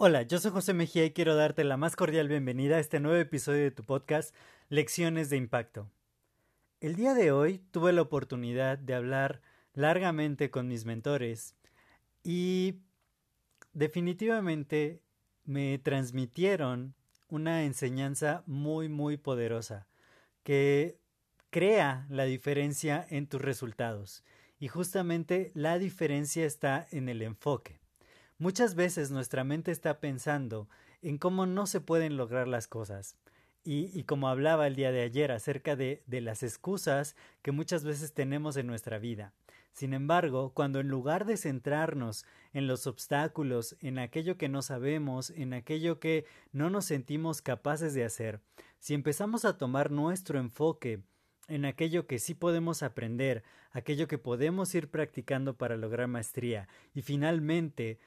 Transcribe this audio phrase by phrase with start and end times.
[0.00, 3.18] Hola, yo soy José Mejía y quiero darte la más cordial bienvenida a este nuevo
[3.18, 4.34] episodio de tu podcast
[4.68, 5.90] Lecciones de Impacto.
[6.80, 9.42] El día de hoy tuve la oportunidad de hablar
[9.74, 11.56] largamente con mis mentores
[12.22, 12.76] y
[13.72, 15.02] definitivamente
[15.44, 16.94] me transmitieron
[17.28, 19.88] una enseñanza muy muy poderosa
[20.42, 21.00] que
[21.50, 24.24] crea la diferencia en tus resultados
[24.58, 27.80] y justamente la diferencia está en el enfoque.
[28.38, 30.68] Muchas veces nuestra mente está pensando
[31.02, 33.16] en cómo no se pueden lograr las cosas.
[33.64, 38.14] Y, como hablaba el día de ayer acerca de, de las excusas que muchas veces
[38.14, 39.34] tenemos en nuestra vida.
[39.72, 45.30] Sin embargo, cuando en lugar de centrarnos en los obstáculos, en aquello que no sabemos,
[45.30, 48.40] en aquello que no nos sentimos capaces de hacer,
[48.78, 51.02] si empezamos a tomar nuestro enfoque
[51.48, 57.02] en aquello que sí podemos aprender, aquello que podemos ir practicando para lograr maestría y
[57.02, 57.98] finalmente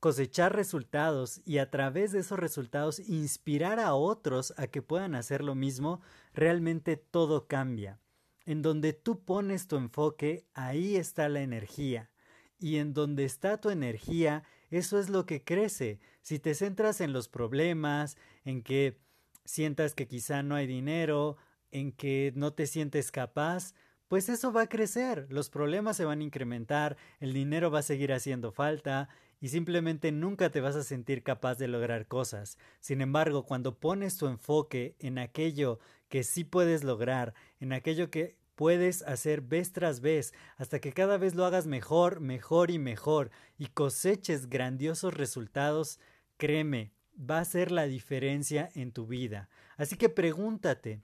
[0.00, 5.44] cosechar resultados y a través de esos resultados inspirar a otros a que puedan hacer
[5.44, 6.00] lo mismo,
[6.34, 8.00] realmente todo cambia.
[8.44, 12.10] En donde tú pones tu enfoque, ahí está la energía.
[12.58, 16.00] Y en donde está tu energía, eso es lo que crece.
[16.22, 18.98] Si te centras en los problemas, en que
[19.44, 21.36] sientas que quizá no hay dinero,
[21.72, 23.74] en que no te sientes capaz,
[24.08, 27.82] pues eso va a crecer, los problemas se van a incrementar, el dinero va a
[27.82, 29.08] seguir haciendo falta
[29.40, 32.58] y simplemente nunca te vas a sentir capaz de lograr cosas.
[32.78, 38.36] Sin embargo, cuando pones tu enfoque en aquello que sí puedes lograr, en aquello que
[38.54, 43.30] puedes hacer vez tras vez, hasta que cada vez lo hagas mejor, mejor y mejor,
[43.58, 45.98] y coseches grandiosos resultados,
[46.36, 49.48] créeme, va a ser la diferencia en tu vida.
[49.76, 51.02] Así que pregúntate,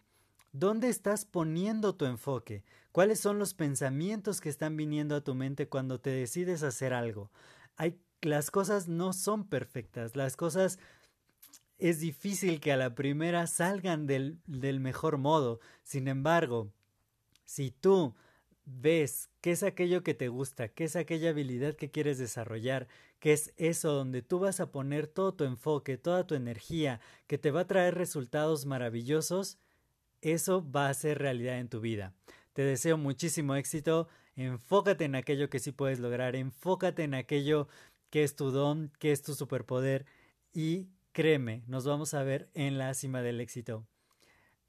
[0.53, 2.65] ¿Dónde estás poniendo tu enfoque?
[2.93, 7.31] ¿Cuáles son los pensamientos que están viniendo a tu mente cuando te decides hacer algo?
[7.77, 10.79] Hay, las cosas no son perfectas, las cosas
[11.79, 15.61] es difícil que a la primera salgan del, del mejor modo.
[15.85, 16.73] Sin embargo,
[17.45, 18.15] si tú
[18.65, 22.89] ves qué es aquello que te gusta, qué es aquella habilidad que quieres desarrollar,
[23.21, 27.39] qué es eso donde tú vas a poner todo tu enfoque, toda tu energía, que
[27.39, 29.59] te va a traer resultados maravillosos,
[30.23, 32.15] eso va a ser realidad en tu vida.
[32.53, 37.69] Te deseo muchísimo éxito, enfócate en aquello que sí puedes lograr, enfócate en aquello
[38.11, 40.07] que es tu don, que es tu superpoder
[40.53, 43.87] y créeme, nos vamos a ver en la cima del éxito.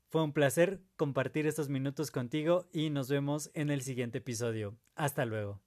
[0.09, 4.75] Fue un placer compartir estos minutos contigo y nos vemos en el siguiente episodio.
[4.95, 5.61] Hasta luego.